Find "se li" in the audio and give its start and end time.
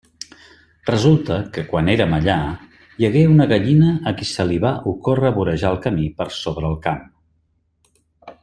4.33-4.57